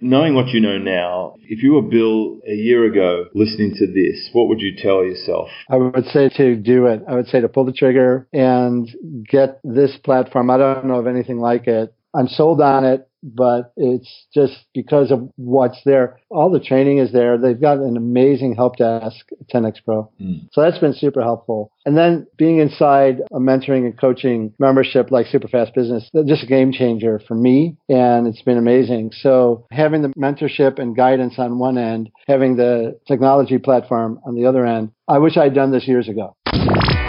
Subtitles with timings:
[0.00, 4.30] knowing what you know now, if you were Bill a year ago listening to this,
[4.32, 5.48] what would you tell yourself?
[5.68, 7.02] I would say to do it.
[7.08, 8.88] I would say to pull the trigger and
[9.28, 10.50] get this platform.
[10.50, 11.94] I don't know of anything like it.
[12.14, 16.18] I'm sold on it but it's just because of what's there.
[16.30, 17.38] All the training is there.
[17.38, 20.10] They've got an amazing help desk, 10x Pro.
[20.20, 20.48] Mm.
[20.52, 21.72] So that's been super helpful.
[21.84, 26.72] And then being inside a mentoring and coaching membership like Superfast Business, just a game
[26.72, 27.76] changer for me.
[27.88, 29.12] And it's been amazing.
[29.20, 34.46] So having the mentorship and guidance on one end, having the technology platform on the
[34.46, 36.36] other end, I wish I'd done this years ago.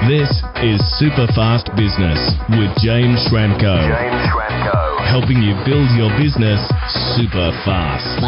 [0.07, 0.29] This
[0.63, 2.17] is Superfast Business
[2.49, 3.77] with James Schramko.
[3.85, 4.50] James Schramko
[5.05, 6.61] helping you build your business
[7.15, 8.21] super fast.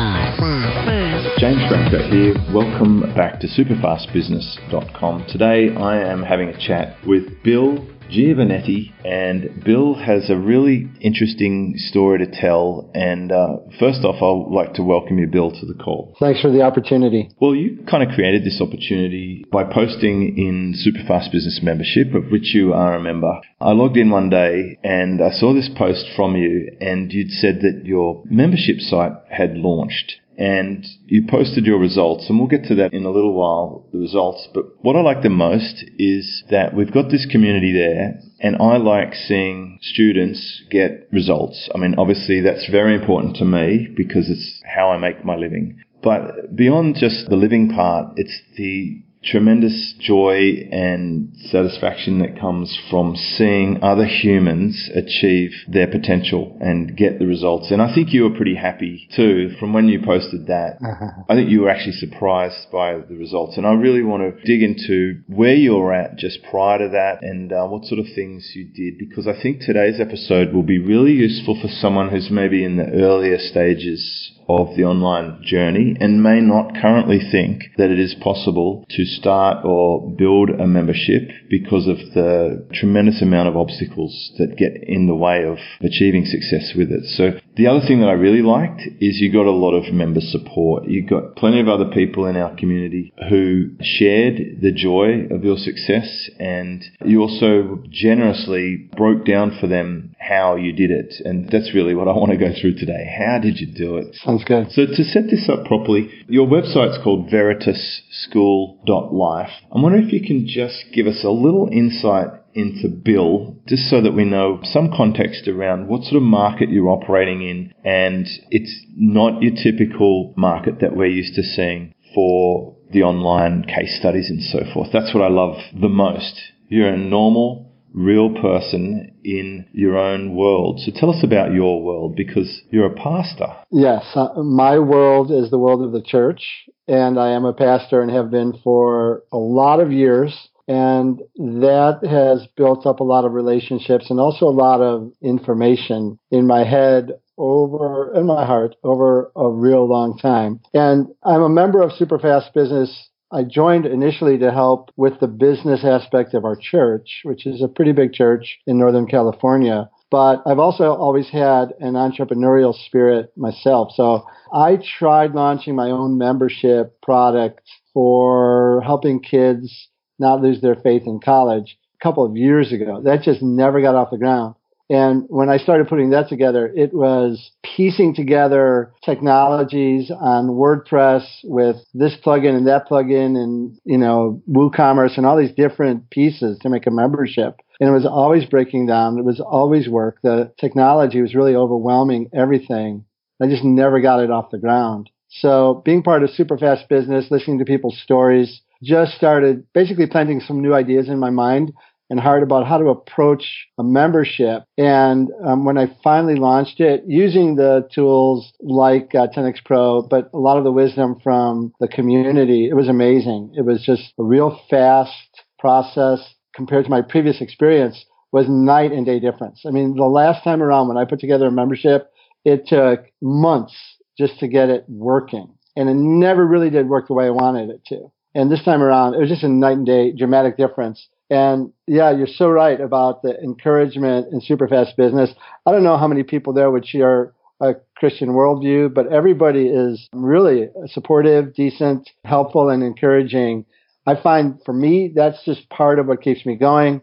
[1.37, 2.35] James Schramko here.
[2.53, 5.25] Welcome back to superfastbusiness.com.
[5.27, 11.73] Today I am having a chat with Bill Giovannetti, and Bill has a really interesting
[11.77, 12.91] story to tell.
[12.93, 16.15] And uh, first off, I'd like to welcome you, Bill, to the call.
[16.19, 17.29] Thanks for the opportunity.
[17.41, 22.53] Well, you kind of created this opportunity by posting in Superfast Business Membership, of which
[22.53, 23.39] you are a member.
[23.59, 27.61] I logged in one day and I saw this post from you, and you'd said
[27.61, 32.75] that your membership site had launched and you posted your results, and we'll get to
[32.75, 34.47] that in a little while, the results.
[34.53, 38.77] But what I like the most is that we've got this community there, and I
[38.77, 41.69] like seeing students get results.
[41.73, 45.81] I mean, obviously, that's very important to me because it's how I make my living.
[46.01, 53.15] But beyond just the living part, it's the tremendous joy and satisfaction that comes from
[53.15, 57.71] seeing other humans achieve their potential and get the results.
[57.71, 60.77] And I think you were pretty happy too from when you posted that.
[61.29, 63.57] I think you were actually surprised by the results.
[63.57, 67.51] And I really want to dig into where you're at just prior to that and
[67.51, 71.13] uh, what sort of things you did because I think today's episode will be really
[71.13, 76.39] useful for someone who's maybe in the earlier stages of the online journey and may
[76.39, 81.97] not currently think that it is possible to start or build a membership because of
[82.13, 87.05] the tremendous amount of obstacles that get in the way of achieving success with it.
[87.05, 90.21] So the other thing that I really liked is you got a lot of member
[90.21, 90.87] support.
[90.87, 95.57] You got plenty of other people in our community who shared the joy of your
[95.57, 101.13] success and you also generously broke down for them how you did it.
[101.23, 103.05] And that's really what I want to go through today.
[103.17, 104.15] How did you do it?
[104.15, 104.71] Sounds good.
[104.71, 109.51] So to set this up properly, your website's called veritasschool.life.
[109.71, 114.01] I'm wondering if you can just give us a little insight into Bill, just so
[114.01, 117.73] that we know some context around what sort of market you're operating in.
[117.83, 123.97] And it's not your typical market that we're used to seeing for the online case
[123.99, 124.89] studies and so forth.
[124.93, 126.39] That's what I love the most.
[126.67, 130.79] You're a normal, real person in your own world.
[130.79, 133.47] So tell us about your world because you're a pastor.
[133.71, 136.41] Yes, uh, my world is the world of the church,
[136.87, 140.49] and I am a pastor and have been for a lot of years.
[140.67, 146.19] And that has built up a lot of relationships and also a lot of information
[146.31, 150.59] in my head over in my heart over a real long time.
[150.73, 155.83] And I'm a member of Superfast Business I joined initially to help with the business
[155.83, 159.89] aspect of our church, which is a pretty big church in Northern California.
[160.11, 163.91] But I've also always had an entrepreneurial spirit myself.
[163.95, 171.03] So I tried launching my own membership product for helping kids not lose their faith
[171.05, 173.01] in college a couple of years ago.
[173.03, 174.55] That just never got off the ground.
[174.89, 181.77] And when I started putting that together, it was piecing together technologies on WordPress with
[181.93, 186.69] this plugin and that plugin and, you know, WooCommerce and all these different pieces to
[186.69, 187.61] make a membership.
[187.79, 189.17] And it was always breaking down.
[189.17, 190.19] It was always work.
[190.21, 193.05] The technology was really overwhelming everything.
[193.41, 195.09] I just never got it off the ground.
[195.29, 200.61] So being part of Superfast Business, listening to people's stories, just started basically planting some
[200.61, 201.73] new ideas in my mind
[202.09, 203.43] and heart about how to approach
[203.79, 204.63] a membership.
[204.77, 210.29] And um, when I finally launched it, using the tools like uh, 10x Pro, but
[210.33, 213.53] a lot of the wisdom from the community, it was amazing.
[213.57, 215.11] It was just a real fast
[215.57, 216.19] process
[216.55, 219.63] compared to my previous experience was night and day difference.
[219.65, 222.11] I mean, the last time around when I put together a membership,
[222.45, 223.73] it took months
[224.17, 225.53] just to get it working.
[225.75, 228.11] And it never really did work the way I wanted it to.
[228.35, 231.07] And this time around, it was just a night and day dramatic difference.
[231.29, 235.31] And yeah, you're so right about the encouragement in superfast business.
[235.65, 240.07] I don't know how many people there would share a Christian worldview, but everybody is
[240.13, 243.65] really supportive, decent, helpful, and encouraging.
[244.05, 247.01] I find for me, that's just part of what keeps me going.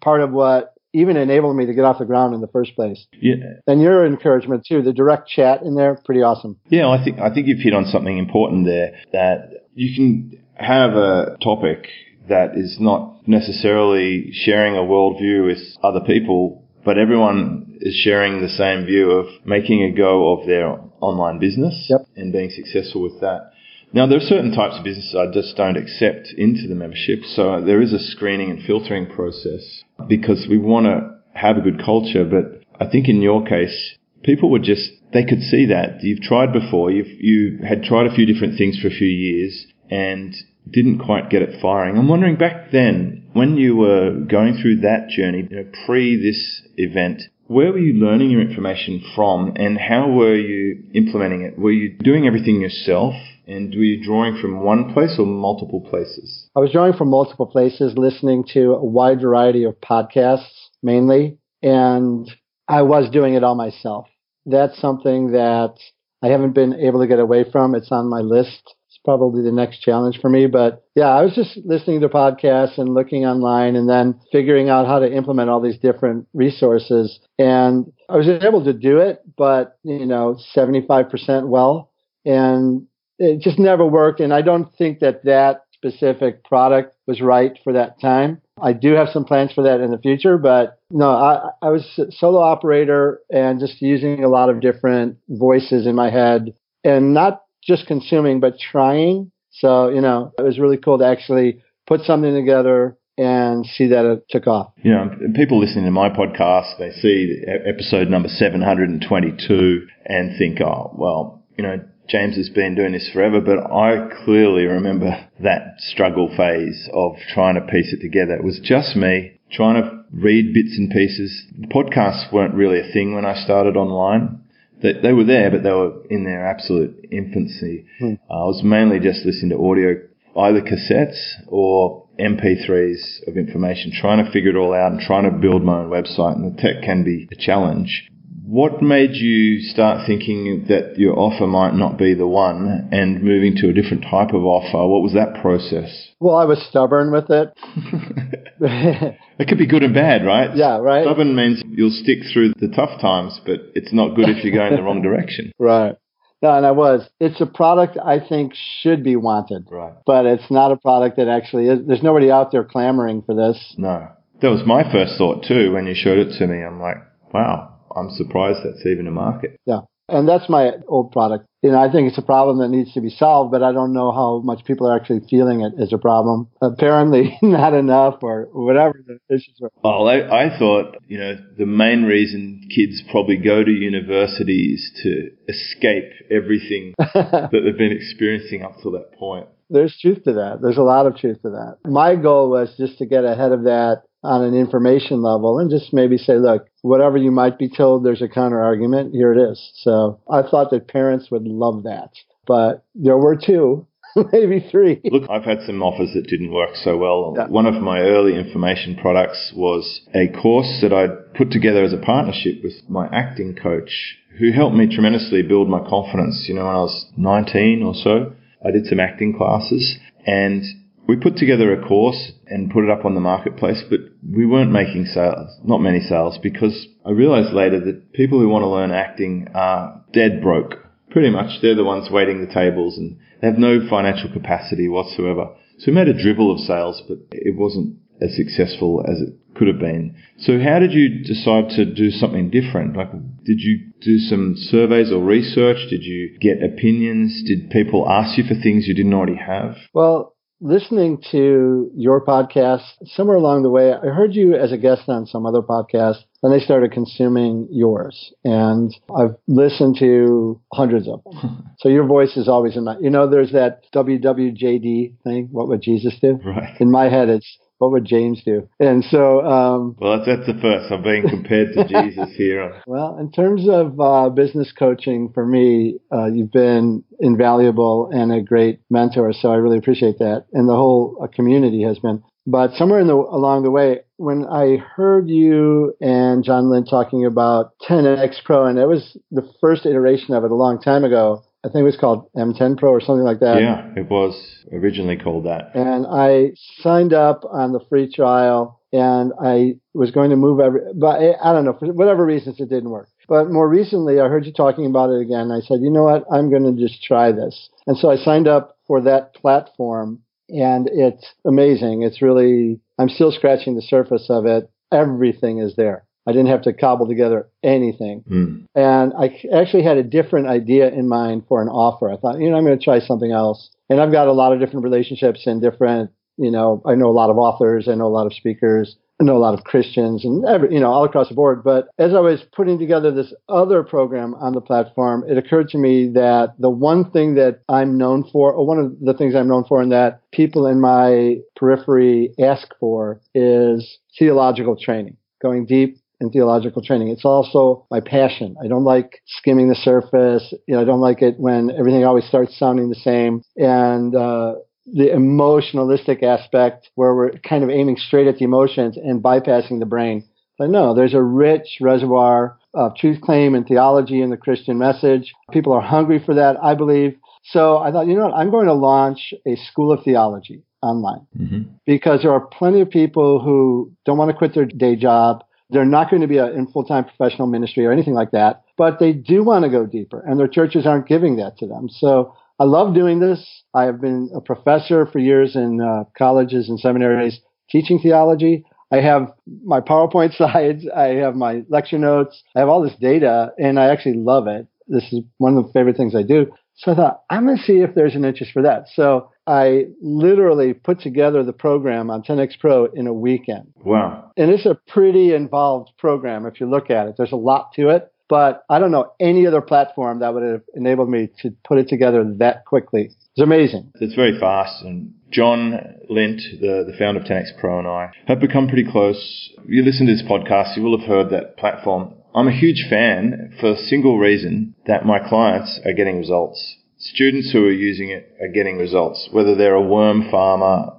[0.00, 3.06] Part of what even enabled me to get off the ground in the first place.
[3.14, 3.36] Yeah.
[3.66, 6.58] And your encouragement too, the direct chat in there, pretty awesome.
[6.68, 10.92] Yeah, I think I think you've hit on something important there that you can have
[10.92, 11.88] a topic
[12.28, 18.48] that is not necessarily sharing a worldview with other people, but everyone is sharing the
[18.48, 22.06] same view of making a go of their online business Yep.
[22.16, 23.50] and being successful with that.
[23.92, 27.60] Now, there are certain types of businesses I just don't accept into the membership, so
[27.60, 32.24] there is a screening and filtering process because we want to have a good culture.
[32.24, 36.54] But I think in your case, people were just they could see that you've tried
[36.54, 40.34] before, you've you had tried a few different things for a few years and
[40.70, 41.98] didn't quite get it firing.
[41.98, 46.62] I'm wondering back then when you were going through that journey, you know, pre this
[46.76, 51.58] event, where were you learning your information from and how were you implementing it?
[51.58, 53.14] Were you doing everything yourself
[53.46, 56.48] and were you drawing from one place or multiple places?
[56.56, 62.30] I was drawing from multiple places, listening to a wide variety of podcasts mainly, and
[62.66, 64.06] I was doing it all myself.
[64.46, 65.74] That's something that
[66.22, 67.74] I haven't been able to get away from.
[67.74, 68.74] It's on my list.
[69.04, 70.46] Probably the next challenge for me.
[70.46, 74.86] But yeah, I was just listening to podcasts and looking online and then figuring out
[74.86, 77.18] how to implement all these different resources.
[77.38, 81.90] And I was able to do it, but you know, 75% well.
[82.24, 82.86] And
[83.18, 84.20] it just never worked.
[84.20, 88.40] And I don't think that that specific product was right for that time.
[88.60, 91.98] I do have some plans for that in the future, but no, I, I was
[92.10, 96.54] solo operator and just using a lot of different voices in my head
[96.84, 99.30] and not just consuming, but trying.
[99.50, 104.04] So, you know, it was really cool to actually put something together and see that
[104.04, 104.72] it took off.
[104.82, 110.94] You know, people listening to my podcast, they see episode number 722 and think, oh,
[110.96, 116.34] well, you know, James has been doing this forever, but I clearly remember that struggle
[116.36, 118.34] phase of trying to piece it together.
[118.34, 121.46] It was just me trying to read bits and pieces.
[121.70, 124.41] Podcasts weren't really a thing when I started online.
[124.82, 127.86] They, they were there, but they were in their absolute infancy.
[127.98, 128.14] Hmm.
[128.30, 129.96] I was mainly just listening to audio,
[130.36, 131.18] either cassettes
[131.48, 135.78] or MP3s of information, trying to figure it all out and trying to build my
[135.78, 136.36] own website.
[136.36, 138.08] And the tech can be a challenge.
[138.44, 143.56] What made you start thinking that your offer might not be the one and moving
[143.56, 144.86] to a different type of offer?
[144.86, 146.08] What was that process?
[146.20, 147.48] Well, I was stubborn with it.
[149.38, 150.56] it could be good and bad, right?
[150.56, 151.04] Yeah, right.
[151.04, 154.66] Stubborn means you'll stick through the tough times, but it's not good if you go
[154.66, 155.52] in the wrong direction.
[155.62, 155.94] Right.
[156.42, 157.08] No, and I was.
[157.20, 159.68] It's a product I think should be wanted.
[159.70, 159.92] Right.
[160.04, 161.86] But it's not a product that actually is.
[161.86, 163.74] There's nobody out there clamoring for this.
[163.78, 164.08] No.
[164.40, 166.64] That was my first thought too when you showed it to me.
[166.64, 166.96] I'm like,
[167.32, 169.56] wow, I'm surprised that's even a market.
[169.66, 169.82] Yeah.
[170.08, 171.46] And that's my old product.
[171.62, 173.92] You know, I think it's a problem that needs to be solved, but I don't
[173.92, 176.48] know how much people are actually feeling it as a problem.
[176.60, 179.70] Apparently not enough or whatever the issues are.
[179.84, 184.90] Well, I, I thought, you know, the main reason kids probably go to university is
[185.04, 189.46] to escape everything that they've been experiencing up to that point.
[189.70, 190.58] There's truth to that.
[190.60, 191.78] There's a lot of truth to that.
[191.84, 195.92] My goal was just to get ahead of that on an information level and just
[195.92, 199.14] maybe say, look, whatever you might be told, there's a counter argument.
[199.14, 199.70] Here it is.
[199.76, 202.10] So I thought that parents would love that.
[202.46, 203.86] But there were two,
[204.32, 205.00] maybe three.
[205.04, 207.34] Look, I've had some offers that didn't work so well.
[207.36, 207.46] Yeah.
[207.48, 211.98] One of my early information products was a course that I'd put together as a
[211.98, 216.46] partnership with my acting coach who helped me tremendously build my confidence.
[216.48, 218.34] You know, when I was 19 or so,
[218.64, 220.62] I did some acting classes and
[221.06, 224.70] we put together a course and put it up on the marketplace, but we weren't
[224.70, 228.92] making sales, not many sales, because I realized later that people who want to learn
[228.92, 230.74] acting are dead broke.
[231.10, 235.54] Pretty much, they're the ones waiting the tables and they have no financial capacity whatsoever.
[235.78, 239.68] So we made a dribble of sales, but it wasn't as successful as it could
[239.68, 240.14] have been.
[240.38, 242.96] So how did you decide to do something different?
[242.96, 243.10] Like,
[243.44, 245.88] did you do some surveys or research?
[245.90, 247.42] Did you get opinions?
[247.44, 249.76] Did people ask you for things you didn't already have?
[249.92, 255.02] Well, listening to your podcast, somewhere along the way, I heard you as a guest
[255.08, 258.32] on some other podcast, and I started consuming yours.
[258.44, 261.72] And I've listened to hundreds of them.
[261.78, 265.82] so your voice is always in my, you know, there's that WWJD thing, what would
[265.82, 266.40] Jesus do?
[266.44, 266.80] Right.
[266.80, 268.68] In my head, it's, what would James do?
[268.78, 270.92] And so, um, well, that's, that's the first.
[270.92, 272.80] I'm being compared to Jesus here.
[272.86, 278.40] Well, in terms of uh, business coaching, for me, uh, you've been invaluable and a
[278.40, 279.32] great mentor.
[279.32, 282.22] So I really appreciate that, and the whole uh, community has been.
[282.46, 287.24] But somewhere in the along the way, when I heard you and John Lint talking
[287.24, 291.42] about 10x Pro, and it was the first iteration of it a long time ago.
[291.64, 293.60] I think it was called M10 Pro or something like that.
[293.60, 295.74] Yeah, it was originally called that.
[295.74, 300.80] And I signed up on the free trial and I was going to move every,
[300.94, 303.08] but I, I don't know, for whatever reasons it didn't work.
[303.28, 305.52] But more recently, I heard you talking about it again.
[305.52, 306.24] I said, you know what?
[306.32, 307.70] I'm going to just try this.
[307.86, 312.02] And so I signed up for that platform and it's amazing.
[312.02, 314.68] It's really, I'm still scratching the surface of it.
[314.90, 316.04] Everything is there.
[316.26, 318.24] I didn't have to cobble together anything.
[318.30, 318.66] Mm.
[318.74, 322.10] And I actually had a different idea in mind for an offer.
[322.10, 323.70] I thought, you know, I'm going to try something else.
[323.90, 327.12] And I've got a lot of different relationships and different, you know, I know a
[327.12, 330.24] lot of authors, I know a lot of speakers, I know a lot of Christians
[330.24, 331.62] and every, you know, all across the board.
[331.62, 335.78] But as I was putting together this other program on the platform, it occurred to
[335.78, 339.48] me that the one thing that I'm known for, or one of the things I'm
[339.48, 345.98] known for and that people in my periphery ask for is theological training, going deep
[346.22, 347.08] in theological training.
[347.08, 348.56] It's also my passion.
[348.62, 350.54] I don't like skimming the surface.
[350.66, 353.42] You know, I don't like it when everything always starts sounding the same.
[353.56, 354.54] And, uh,
[354.86, 359.86] the emotionalistic aspect where we're kind of aiming straight at the emotions and bypassing the
[359.86, 360.24] brain.
[360.58, 365.32] But no, there's a rich reservoir of truth claim and theology in the Christian message.
[365.52, 367.16] People are hungry for that, I believe.
[367.44, 371.26] So I thought, you know what, I'm going to launch a school of theology online
[371.36, 375.42] hmm because there are plenty of people who don't want to quit their day job.
[375.72, 378.62] They're not going to be a, in full time professional ministry or anything like that,
[378.76, 381.88] but they do want to go deeper, and their churches aren't giving that to them.
[381.88, 383.64] So I love doing this.
[383.74, 388.64] I have been a professor for years in uh, colleges and seminaries teaching theology.
[388.92, 389.32] I have
[389.64, 390.86] my PowerPoint slides.
[390.94, 392.42] I have my lecture notes.
[392.54, 394.66] I have all this data, and I actually love it.
[394.86, 396.52] This is one of the favorite things I do.
[396.76, 398.84] So I thought, I'm going to see if there's an interest for that.
[398.94, 403.72] So I literally put together the program on 10X Pro in a weekend.
[403.84, 404.30] Wow.
[404.36, 407.14] And it's a pretty involved program if you look at it.
[407.16, 410.62] There's a lot to it, but I don't know any other platform that would have
[410.74, 413.10] enabled me to put it together that quickly.
[413.34, 413.92] It's amazing.
[414.00, 414.84] It's very fast.
[414.84, 415.72] And John
[416.08, 419.50] Lint, the, the founder of 10X Pro, and I have become pretty close.
[419.58, 422.14] If You listen to this podcast, you will have heard that platform.
[422.34, 426.76] I'm a huge fan for a single reason that my clients are getting results.
[427.04, 429.28] Students who are using it are getting results.
[429.32, 430.92] Whether they're a worm farmer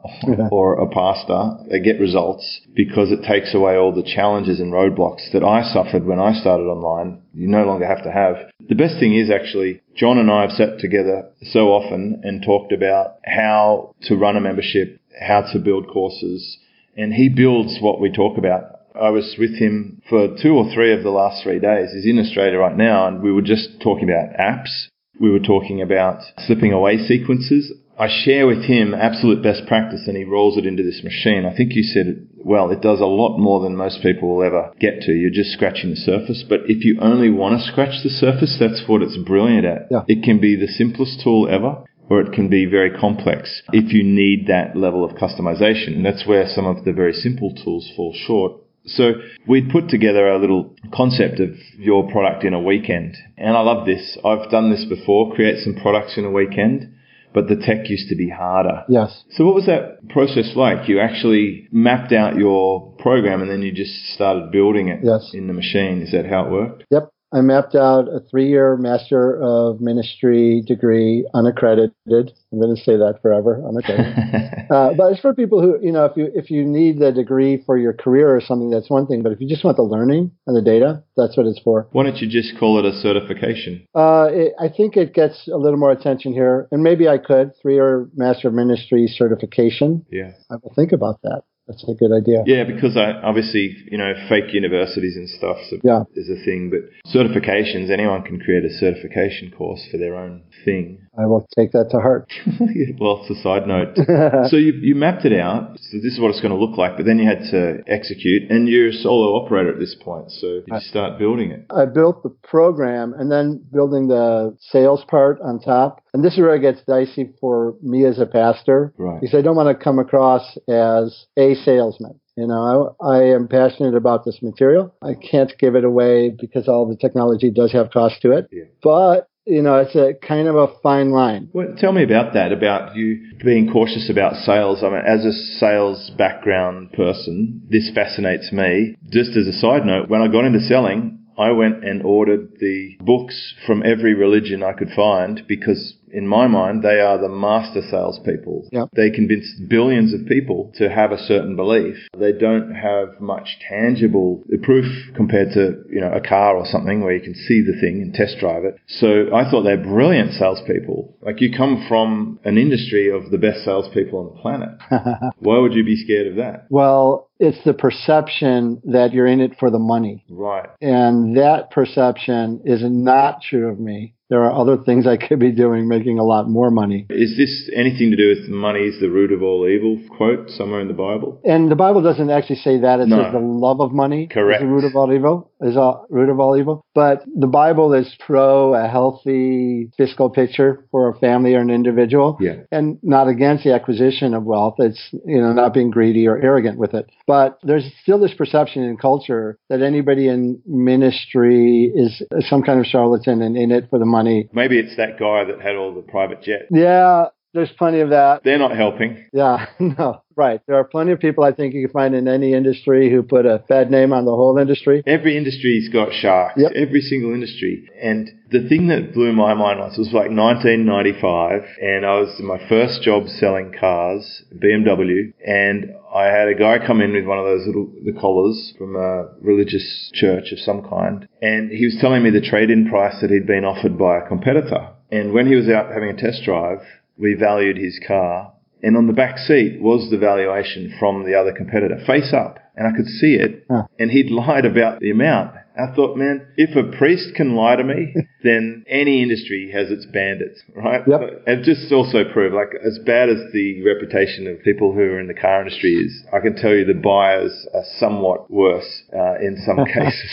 [0.52, 5.32] or a pastor, they get results because it takes away all the challenges and roadblocks
[5.32, 7.22] that I suffered when I started online.
[7.34, 8.36] You no longer have to have.
[8.68, 12.74] The best thing is actually, John and I have sat together so often and talked
[12.74, 16.58] about how to run a membership, how to build courses,
[16.98, 18.82] and he builds what we talk about.
[18.94, 21.92] I was with him for two or three of the last three days.
[21.94, 24.90] He's in Australia right now, and we were just talking about apps.
[25.20, 27.74] We were talking about slipping away sequences.
[27.98, 31.46] I share with him absolute best practice and he rolls it into this machine.
[31.46, 34.44] I think you said it well, it does a lot more than most people will
[34.44, 35.14] ever get to.
[35.14, 36.44] You're just scratching the surface.
[36.48, 39.88] But if you only want to scratch the surface, that's what it's brilliant at.
[39.90, 40.04] Yeah.
[40.08, 44.04] It can be the simplest tool ever or it can be very complex if you
[44.04, 45.96] need that level of customization.
[45.96, 48.63] And that's where some of the very simple tools fall short.
[48.86, 49.14] So
[49.48, 53.16] we'd put together a little concept of your product in a weekend.
[53.38, 54.18] And I love this.
[54.26, 56.94] I've done this before, create some products in a weekend,
[57.34, 58.84] but the tech used to be harder.
[58.90, 59.24] Yes.
[59.32, 60.90] So what was that process like?
[60.90, 65.32] You actually mapped out your program and then you just started building it Yes.
[65.34, 66.02] in the machine.
[66.02, 66.84] Is that how it worked?
[66.92, 67.10] Yep.
[67.34, 71.92] I mapped out a three year Master of Ministry degree, unaccredited.
[72.08, 74.14] I'm going to say that forever, unaccredited.
[74.70, 77.64] uh, but it's for people who, you know, if you if you need the degree
[77.66, 79.24] for your career or something, that's one thing.
[79.24, 81.88] But if you just want the learning and the data, that's what it's for.
[81.92, 83.88] Why don't you just call it a certification?
[83.96, 87.54] Uh, it, I think it gets a little more attention here, and maybe I could
[87.62, 90.06] three year Master of Ministry certification.
[90.12, 90.34] Yeah.
[90.52, 91.42] I will think about that.
[91.68, 92.44] That's a good idea.
[92.46, 96.04] Yeah, because I, obviously, you know, fake universities and stuff so Yeah.
[96.16, 101.03] is a thing, but certifications, anyone can create a certification course for their own thing.
[101.18, 102.32] I will take that to heart.
[103.00, 103.96] well, it's a side note.
[104.50, 105.78] so you, you mapped it out.
[105.80, 108.50] So this is what it's going to look like, but then you had to execute,
[108.50, 111.66] and you're a solo operator at this point, so you just start building it.
[111.70, 116.04] I built the program and then building the sales part on top.
[116.14, 119.22] And this is where it gets dicey for me as a pastor Right.
[119.22, 122.20] because I don't want to come across as a salesman.
[122.36, 124.96] You know, I, I am passionate about this material.
[125.04, 128.48] I can't give it away because all the technology does have cost to it.
[128.52, 128.64] Yeah.
[128.82, 131.50] But, you know, it's a kind of a fine line.
[131.54, 134.84] Well, tell me about that, about you being cautious about sales.
[134.84, 138.96] I mean, as a sales background person, this fascinates me.
[139.10, 142.96] Just as a side note, when I got into selling, I went and ordered the
[143.02, 147.82] books from every religion I could find because in my mind, they are the master
[147.90, 148.70] salespeople.
[148.72, 148.90] Yep.
[148.96, 151.98] They convince billions of people to have a certain belief.
[152.18, 157.14] They don't have much tangible proof compared to, you know, a car or something where
[157.14, 158.76] you can see the thing and test drive it.
[158.88, 161.18] So I thought they're brilliant salespeople.
[161.22, 165.34] Like you come from an industry of the best salespeople on the planet.
[165.40, 166.68] Why would you be scared of that?
[166.70, 170.24] Well, it's the perception that you're in it for the money.
[170.30, 170.70] Right.
[170.80, 174.14] And that perception is not true of me.
[174.30, 177.06] There are other things I could be doing making a lot more money.
[177.10, 180.80] Is this anything to do with money is the root of all evil quote somewhere
[180.82, 181.42] in the Bible?
[181.44, 183.00] And the Bible doesn't actually say that.
[183.00, 183.22] It No.
[183.24, 184.64] says the love of money Correct.
[184.64, 186.86] is the root of all evil, is a root of all evil.
[186.96, 192.38] But the Bible is pro a healthy fiscal picture for a family or an individual.
[192.40, 192.62] Yeah.
[192.72, 194.76] and not against the acquisition of wealth.
[194.80, 197.10] It's you know not being greedy or arrogant with it.
[197.28, 202.86] But there's still this perception in culture that anybody in ministry is some kind of
[202.86, 204.48] charlatan and in it for the money.
[204.54, 206.66] Maybe it's that guy that had all the private jets.
[206.72, 208.42] Yeah, there's plenty of that.
[208.44, 209.26] They're not helping.
[209.34, 210.62] Yeah, no, right.
[210.68, 213.46] There are plenty of people I think you can find in any industry who put
[213.46, 215.04] a bad name on the whole industry.
[215.06, 216.56] Every industry's got sharks.
[216.58, 216.72] Yep.
[216.76, 217.90] Every single industry.
[218.02, 222.40] And the thing that blew my mind was, it was like 1995 and I was
[222.40, 227.26] in my first job selling cars, BMW, and I had a guy come in with
[227.26, 231.28] one of those little, the collars from a religious church of some kind.
[231.42, 234.90] And he was telling me the trade-in price that he'd been offered by a competitor.
[235.12, 236.80] And when he was out having a test drive,
[237.18, 238.53] we valued his car
[238.84, 242.86] and on the back seat was the valuation from the other competitor, face up, and
[242.86, 243.66] I could see it.
[243.70, 243.84] Huh.
[243.98, 245.56] And he'd lied about the amount.
[245.76, 248.14] I thought, man, if a priest can lie to me,
[248.44, 251.02] then any industry has its bandits, right?
[251.08, 251.44] Yep.
[251.48, 255.28] And just also prove, like, as bad as the reputation of people who are in
[255.28, 259.58] the car industry is, I can tell you the buyers are somewhat worse uh, in
[259.66, 260.32] some cases.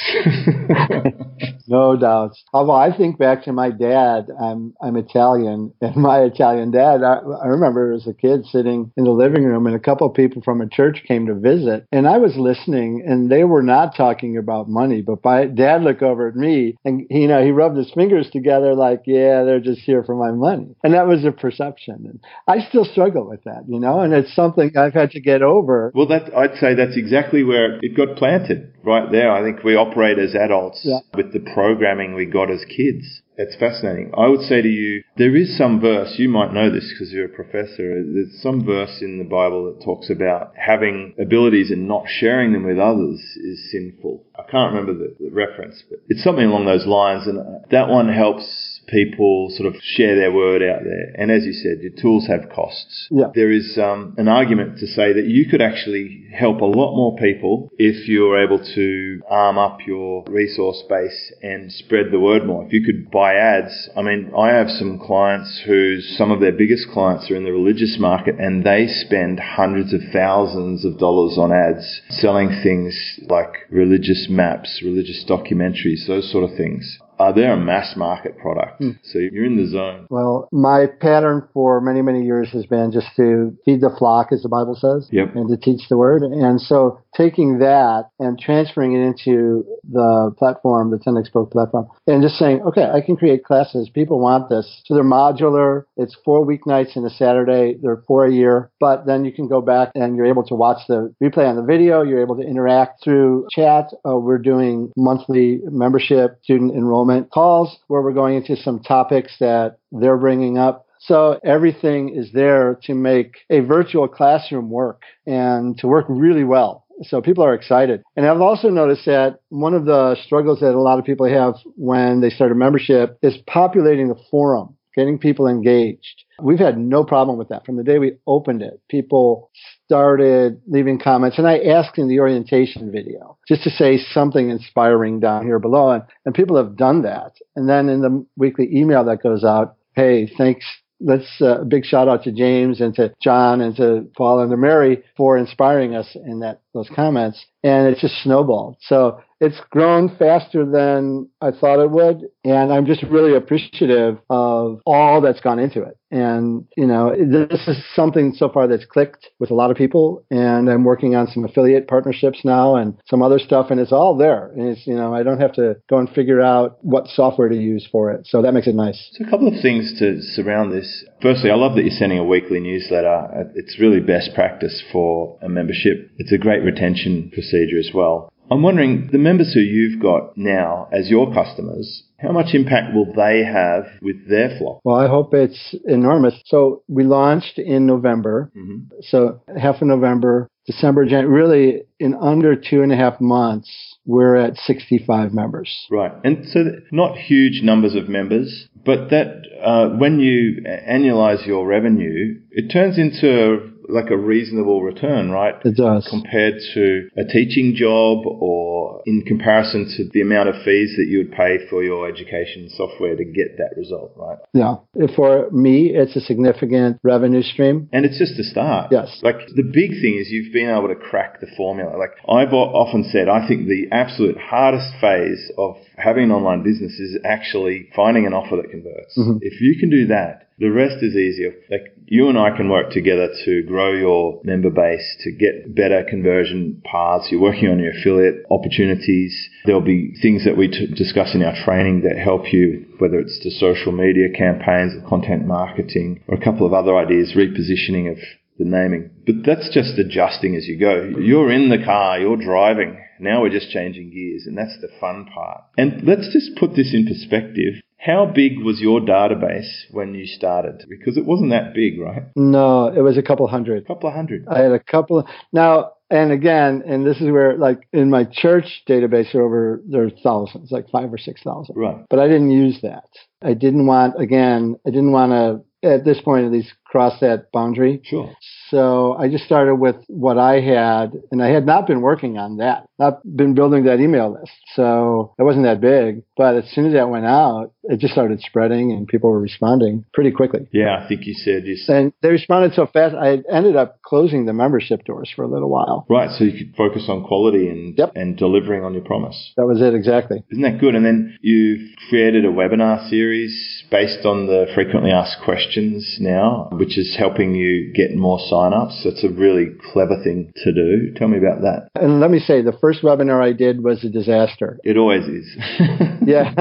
[1.71, 2.33] No doubt.
[2.53, 7.19] Although I think back to my dad, I'm I'm Italian, and my Italian dad, I,
[7.43, 10.43] I remember as a kid sitting in the living room, and a couple of people
[10.43, 14.37] from a church came to visit, and I was listening, and they were not talking
[14.37, 17.93] about money, but my dad looked over at me, and you know he rubbed his
[17.95, 22.05] fingers together like, yeah, they're just here for my money, and that was a perception,
[22.05, 25.43] and I still struggle with that, you know, and it's something I've had to get
[25.43, 25.93] over.
[25.95, 29.31] Well, that I'd say that's exactly where it got planted, right there.
[29.31, 31.01] I think we operate as adults Yeah.
[31.15, 33.21] with the programming we got as kids.
[33.37, 34.13] It's fascinating.
[34.17, 37.27] I would say to you, there is some verse, you might know this because you're
[37.27, 42.05] a professor, there's some verse in the Bible that talks about having abilities and not
[42.09, 44.25] sharing them with others is sinful.
[44.39, 47.39] I can't remember the, the reference, but it's something along those lines, and
[47.71, 51.13] that one helps people sort of share their word out there.
[51.17, 53.09] And as you said, your tools have costs.
[53.11, 53.27] Yeah.
[53.35, 57.17] There is um, an argument to say that you could actually help a lot more
[57.17, 62.47] people if you were able to arm up your resource base and spread the word
[62.47, 62.67] more.
[62.67, 66.53] If you could buy ads, I mean, I have some clients whose some of their
[66.53, 71.39] biggest clients are in the religious market and they spend hundreds of thousands of dollars
[71.39, 76.99] on ads selling things like religious maps, religious documentaries, those sort of things.
[77.21, 78.83] Uh, they're a mass market product.
[79.05, 80.07] So you're in the zone.
[80.09, 84.43] Well, my pattern for many, many years has been just to feed the flock, as
[84.43, 85.35] the Bible says, Yep.
[85.37, 86.23] and to teach the word.
[86.23, 92.23] And so taking that and transferring it into the platform, the 10x Pro platform, and
[92.23, 93.91] just saying, okay, I can create classes.
[93.93, 94.81] People want this.
[94.87, 95.85] So they're modular.
[95.99, 97.77] It's four weeknights and a Saturday.
[97.83, 100.87] They're for a year, but then you can go back and you're able to watch
[100.89, 102.03] the replay on the video.
[102.03, 103.91] You're able to interact through chat.
[104.09, 109.79] Uh, we're doing monthly membership student enrollment calls where we're going into some topics that
[109.93, 110.87] they're bringing up.
[111.01, 116.85] So everything is there to make a virtual classroom work and to work really well.
[117.03, 118.03] So people are excited.
[118.17, 121.55] And I've also noticed that one of the struggles that a lot of people have
[121.77, 126.25] when they start a membership is populating the forum, getting people engaged.
[126.43, 128.81] We've had no problem with that from the day we opened it.
[128.91, 129.51] People
[129.91, 135.19] started leaving comments and I asked in the orientation video just to say something inspiring
[135.19, 137.33] down here below and, and people have done that.
[137.57, 140.65] And then in the weekly email that goes out, hey, thanks.
[141.01, 144.51] Let's uh, a big shout out to James and to John and to Paul and
[144.51, 147.45] to Mary for inspiring us in that those comments.
[147.63, 148.77] And it's just snowballed.
[148.81, 152.23] So it's grown faster than I thought it would.
[152.43, 155.99] And I'm just really appreciative of all that's gone into it.
[156.11, 160.25] And, you know, this is something so far that's clicked with a lot of people.
[160.31, 163.67] And I'm working on some affiliate partnerships now and some other stuff.
[163.71, 164.51] And it's all there.
[164.53, 167.57] And it's, you know, I don't have to go and figure out what software to
[167.57, 168.27] use for it.
[168.27, 169.11] So that makes it nice.
[169.13, 171.05] So a couple of things to surround this.
[171.21, 173.51] Firstly, I love that you're sending a weekly newsletter.
[173.55, 176.11] It's really best practice for a membership.
[176.17, 178.31] It's a great retention procedure as well.
[178.51, 183.07] I'm wondering, the members who you've got now as your customers, how much impact will
[183.15, 184.81] they have with their flock?
[184.83, 186.35] Well, I hope it's enormous.
[186.47, 188.51] So we launched in November.
[188.57, 188.97] Mm-hmm.
[189.03, 193.71] So half of November, December, January, really in under two and a half months,
[194.05, 195.87] we're at 65 members.
[195.89, 196.13] Right.
[196.25, 202.41] And so not huge numbers of members, but that uh, when you annualize your revenue,
[202.51, 205.55] it turns into like a reasonable return, right?
[205.65, 206.07] It does.
[206.09, 211.19] Compared to a teaching job or in comparison to the amount of fees that you
[211.19, 214.39] would pay for your education software to get that result, right?
[214.53, 214.77] Yeah.
[215.17, 217.89] For me, it's a significant revenue stream.
[217.93, 218.89] And it's just a start.
[218.91, 219.21] Yes.
[219.23, 221.97] Like the big thing is you've been able to crack the formula.
[221.97, 226.93] Like I've often said, I think the absolute hardest phase of having an online business
[226.99, 229.17] is actually finding an offer that converts.
[229.19, 229.39] Mm-hmm.
[229.43, 231.55] If you can do that, the rest is easier.
[231.71, 236.05] Like you and I can work together to grow your member base, to get better
[236.11, 237.29] conversion paths.
[237.31, 239.49] You're working on your affiliate opportunities.
[239.65, 243.39] There'll be things that we t- discuss in our training that help you, whether it's
[243.45, 248.19] the social media campaigns or content marketing or a couple of other ideas, repositioning of
[248.59, 249.11] the naming.
[249.25, 251.15] But that's just adjusting as you go.
[251.17, 253.01] You're in the car, you're driving.
[253.21, 255.63] Now we're just changing gears, and that's the fun part.
[255.79, 257.75] And let's just put this in perspective.
[258.01, 260.87] How big was your database when you started?
[260.89, 262.23] Because it wasn't that big, right?
[262.35, 263.83] No, it was a couple hundred.
[263.83, 264.47] A couple of hundred.
[264.49, 265.19] I had a couple.
[265.19, 270.13] Of, now, and again, and this is where, like, in my church database, over there's
[270.23, 271.77] thousands, like five or six thousand.
[271.77, 272.05] Right.
[272.09, 273.09] But I didn't use that.
[273.43, 277.53] I didn't want, again, I didn't want to at this point at least cross that
[277.53, 278.01] boundary.
[278.05, 278.33] Sure.
[278.69, 282.59] So I just started with what I had, and I had not been working on
[282.59, 284.53] that, not been building that email list.
[284.75, 286.23] So it wasn't that big.
[286.37, 290.05] But as soon as that went out, it just started spreading, and people were responding
[290.13, 290.69] pretty quickly.
[290.73, 291.77] Yeah, I think you said you.
[291.89, 295.71] And they responded so fast, I ended up closing the membership doors for a little
[295.71, 296.07] while.
[296.09, 298.13] Right, so you could focus on quality and yep.
[298.15, 299.53] and delivering on your promise.
[299.57, 300.43] That was it exactly.
[300.51, 300.95] Isn't that good?
[300.95, 306.97] And then you've created a webinar series based on the frequently asked questions now, which
[306.97, 309.05] is helping you get more signups.
[309.05, 311.13] It's a really clever thing to do.
[311.15, 311.91] Tell me about that.
[311.95, 314.79] And let me say, the first webinar I did was a disaster.
[314.83, 315.57] It always is.
[316.27, 316.55] yeah,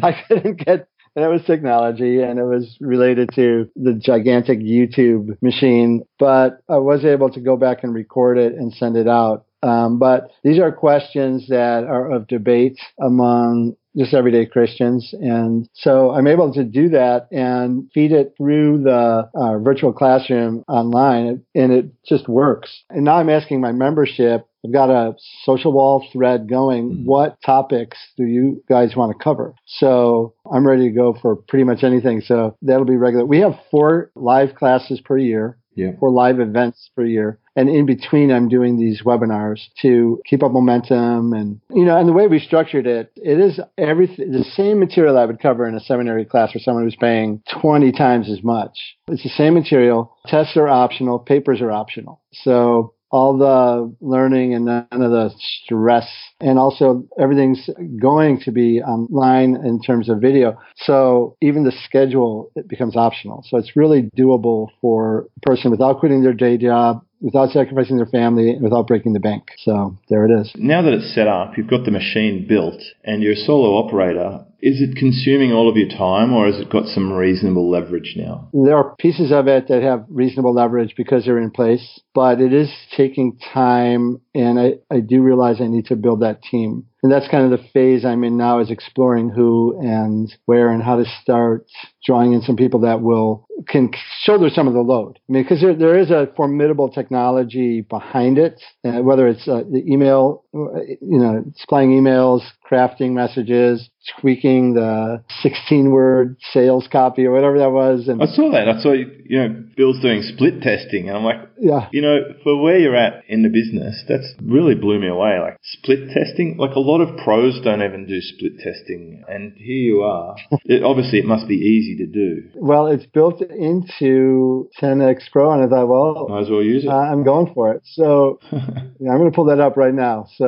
[0.00, 5.40] I couldn't get and it was technology and it was related to the gigantic YouTube
[5.42, 6.04] machine.
[6.20, 9.44] But I was able to go back and record it and send it out.
[9.62, 15.14] Um, but these are questions that are of debate among just everyday Christians.
[15.20, 20.64] And so I'm able to do that and feed it through the uh, virtual classroom
[20.68, 22.84] online, and it just works.
[22.90, 24.46] And now I'm asking my membership.
[24.64, 26.90] I've got a social wall thread going.
[26.90, 27.04] Mm-hmm.
[27.04, 29.54] What topics do you guys want to cover?
[29.66, 32.22] So I'm ready to go for pretty much anything.
[32.22, 33.26] So that'll be regular.
[33.26, 35.90] We have four live classes per year yeah.
[36.00, 37.38] for live events per year.
[37.56, 41.32] And in between, I'm doing these webinars to keep up momentum.
[41.32, 45.16] And, you know, and the way we structured it, it is everything, the same material
[45.16, 48.96] I would cover in a seminary class for someone who's paying 20 times as much.
[49.08, 50.16] It's the same material.
[50.26, 51.18] Tests are optional.
[51.18, 52.20] Papers are optional.
[52.32, 56.08] So all the learning and none of the stress.
[56.40, 57.70] And also everything's
[58.02, 60.58] going to be online in terms of video.
[60.78, 63.44] So even the schedule it becomes optional.
[63.48, 68.06] So it's really doable for a person without quitting their day job, without sacrificing their
[68.06, 69.48] family, and without breaking the bank.
[69.56, 70.52] So there it is.
[70.56, 74.44] Now that it's set up, you've got the machine built and you're a solo operator.
[74.60, 78.48] Is it consuming all of your time or has it got some reasonable leverage now?
[78.52, 82.52] There are pieces of it that have reasonable leverage because they're in place, but it
[82.52, 86.86] is taking time and I, I do realize I need to build that team.
[87.04, 90.82] And that's kind of the phase I'm in now is exploring who and where and
[90.82, 91.66] how to start
[92.02, 93.90] drawing in some people that will can
[94.22, 95.18] shoulder some of the load.
[95.28, 99.64] I mean, because there, there is a formidable technology behind it, uh, whether it's uh,
[99.70, 103.90] the email, you know, supplying emails, crafting messages,
[104.20, 108.08] tweaking the 16 word sales copy or whatever that was.
[108.08, 108.68] And I saw that.
[108.68, 112.60] I saw, you know, Bill's doing split testing and I'm like, yeah, you know, for
[112.60, 115.38] where you're at in the business, that's really blew me away.
[115.40, 119.24] Like split testing, like a lot of pros don't even do split testing.
[119.28, 120.36] And here you are.
[120.64, 122.50] it, obviously it must be easy to do.
[122.54, 126.90] Well, it's built into 10X Pro and I thought, well, might as well use it.
[126.90, 127.82] Uh, I'm going for it.
[127.84, 130.26] So yeah, I'm going to pull that up right now.
[130.36, 130.43] So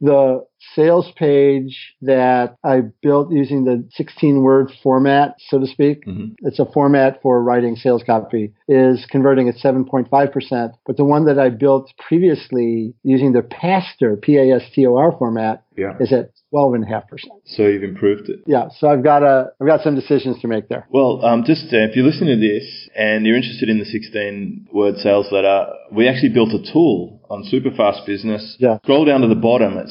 [0.00, 6.04] the sales page that I built using the 16 word format, so to speak.
[6.06, 6.34] Mm-hmm.
[6.46, 10.72] It's a format for writing sales copy is converting at 7.5%.
[10.84, 15.96] But the one that I built previously using the Pastor, P-A-S-T-O-R format yeah.
[16.00, 17.34] is at twelve and a half percent.
[17.44, 18.40] So you've improved it.
[18.46, 18.68] Yeah.
[18.78, 20.86] So I've got a I've got some decisions to make there.
[20.90, 24.68] Well, um, just uh, if you're listening to this and you're interested in the 16
[24.72, 28.56] word sales letter, we actually built a tool on Superfast Business.
[28.58, 28.78] Yeah.
[28.84, 29.86] Scroll down to the bottom at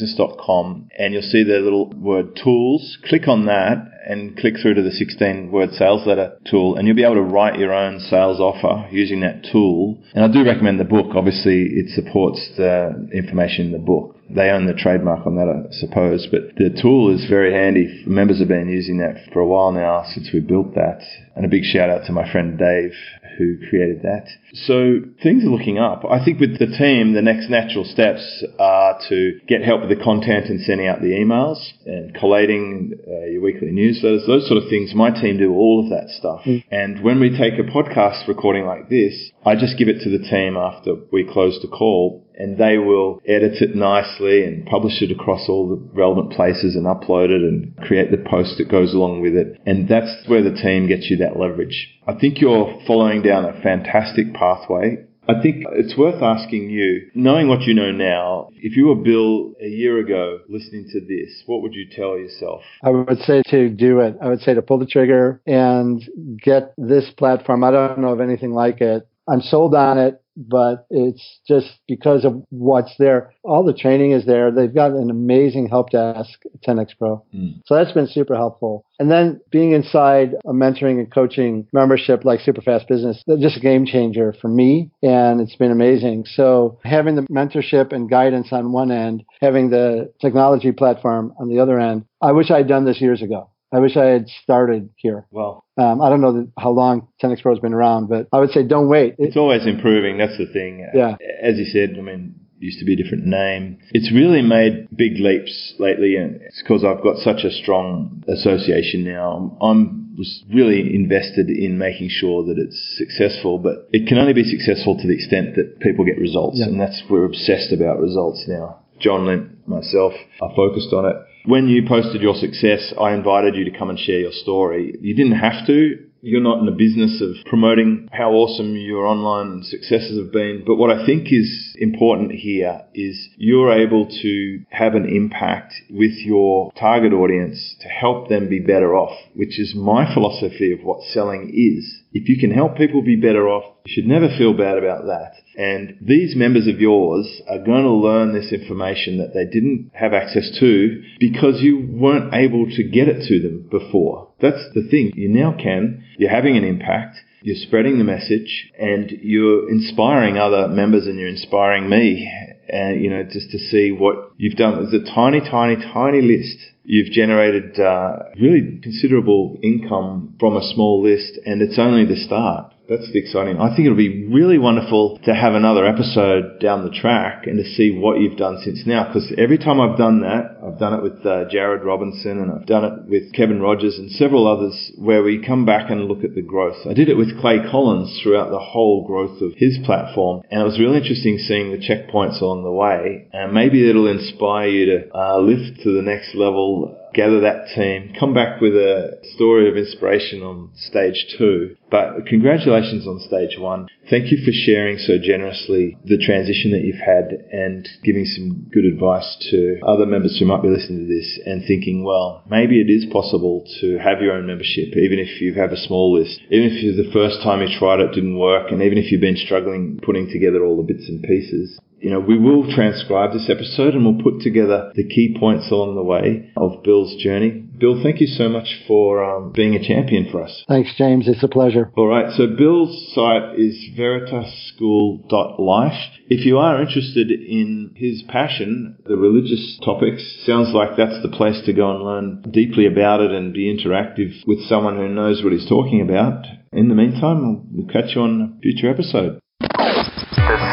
[0.00, 2.98] superfastbusiness.com and you'll see the little word tools.
[3.08, 6.96] Click on that and click through to the 16 word sales letter tool and you'll
[6.96, 9.98] be able to write your own sales offer using that tool.
[10.14, 11.14] And I do recommend the book.
[11.14, 15.72] Obviously, it supports the information in the book they own the trademark on that, I
[15.72, 16.28] suppose.
[16.30, 18.04] But the tool is very handy.
[18.06, 21.02] Members have been using that for a while now since we built that.
[21.34, 22.94] And a big shout out to my friend Dave
[23.40, 24.28] who created that.
[24.52, 26.04] So things are looking up.
[26.04, 30.04] I think with the team, the next natural steps are to get help with the
[30.04, 34.68] content and sending out the emails and collating uh, your weekly newsletters, those sort of
[34.68, 34.92] things.
[34.94, 36.42] My team do all of that stuff.
[36.44, 36.64] Mm.
[36.70, 40.22] And when we take a podcast recording like this, I just give it to the
[40.28, 45.12] team after we close the call and they will edit it nicely and publish it
[45.12, 49.20] across all the relevant places and upload it and create the post that goes along
[49.20, 49.60] with it.
[49.66, 51.88] And that's where the team gets you that leverage.
[52.06, 55.06] I think you're following down a fantastic pathway.
[55.28, 59.52] I think it's worth asking you, knowing what you know now, if you were Bill
[59.62, 62.62] a year ago listening to this, what would you tell yourself?
[62.82, 64.16] I would say to do it.
[64.20, 66.02] I would say to pull the trigger and
[66.42, 67.62] get this platform.
[67.62, 69.06] I don't know of anything like it.
[69.28, 73.32] I'm sold on it but it's just because of what's there.
[73.44, 74.50] All the training is there.
[74.50, 77.24] They've got an amazing help desk at 10x Pro.
[77.34, 77.60] Mm.
[77.66, 78.84] So that's been super helpful.
[78.98, 83.86] And then being inside a mentoring and coaching membership like Superfast Business, just a game
[83.86, 84.90] changer for me.
[85.02, 86.24] And it's been amazing.
[86.26, 91.60] So having the mentorship and guidance on one end, having the technology platform on the
[91.60, 93.49] other end, I wish I had done this years ago.
[93.72, 95.26] I wish I had started here.
[95.30, 98.50] Well, um, I don't know how long 10x Pro has been around, but I would
[98.50, 99.14] say don't wait.
[99.18, 100.18] It's always improving.
[100.18, 100.88] That's the thing.
[100.94, 101.16] Yeah.
[101.42, 103.78] As you said, I mean, used to be a different name.
[103.92, 109.04] It's really made big leaps lately, and it's because I've got such a strong association
[109.04, 109.56] now.
[109.60, 114.44] I'm was really invested in making sure that it's successful, but it can only be
[114.44, 116.66] successful to the extent that people get results, yeah.
[116.66, 118.80] and that's we're obsessed about results now.
[119.00, 121.16] John Lint, myself, are focused on it.
[121.46, 124.94] When you posted your success, I invited you to come and share your story.
[125.00, 126.06] You didn't have to.
[126.22, 130.64] You're not in the business of promoting how awesome your online successes have been.
[130.66, 136.12] But what I think is important here is you're able to have an impact with
[136.18, 141.02] your target audience to help them be better off, which is my philosophy of what
[141.04, 142.02] selling is.
[142.12, 145.32] If you can help people be better off, should never feel bad about that.
[145.56, 150.12] And these members of yours are going to learn this information that they didn't have
[150.12, 154.28] access to because you weren't able to get it to them before.
[154.40, 155.12] That's the thing.
[155.14, 156.04] You now can.
[156.18, 157.16] You're having an impact.
[157.42, 162.30] You're spreading the message and you're inspiring other members and you're inspiring me.
[162.68, 164.84] And, you know, just to see what you've done.
[164.84, 166.58] It's a tiny, tiny, tiny list.
[166.84, 172.69] You've generated uh, really considerable income from a small list and it's only the start.
[172.90, 173.60] That's the exciting.
[173.60, 177.64] I think it'll be really wonderful to have another episode down the track and to
[177.64, 179.06] see what you've done since now.
[179.06, 182.66] Because every time I've done that, I've done it with uh, Jared Robinson and I've
[182.66, 186.34] done it with Kevin Rogers and several others where we come back and look at
[186.34, 186.84] the growth.
[186.84, 190.64] I did it with Clay Collins throughout the whole growth of his platform, and it
[190.64, 193.28] was really interesting seeing the checkpoints along the way.
[193.32, 198.14] And maybe it'll inspire you to uh, lift to the next level gather that team,
[198.18, 201.76] come back with a story of inspiration on stage two.
[201.90, 203.88] But congratulations on stage one.
[204.08, 208.84] Thank you for sharing so generously the transition that you've had and giving some good
[208.84, 212.90] advice to other members who might be listening to this and thinking, well, maybe it
[212.90, 216.70] is possible to have your own membership, even if you have a small list, even
[216.70, 220.00] if the first time you tried it didn't work, and even if you've been struggling
[220.02, 224.04] putting together all the bits and pieces you know, we will transcribe this episode and
[224.04, 227.50] we'll put together the key points along the way of Bill's journey.
[227.50, 230.64] Bill, thank you so much for um, being a champion for us.
[230.68, 231.28] Thanks, James.
[231.28, 231.92] It's a pleasure.
[231.96, 232.32] All right.
[232.36, 235.98] So Bill's site is veritasschool.life.
[236.28, 241.60] If you are interested in his passion, the religious topics, sounds like that's the place
[241.66, 245.52] to go and learn deeply about it and be interactive with someone who knows what
[245.52, 246.46] he's talking about.
[246.72, 249.39] In the meantime, we'll catch you on a future episode.